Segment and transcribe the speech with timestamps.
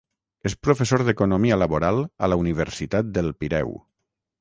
[0.49, 3.79] És professor d'Economia Laboral a la Universitat del Pireu.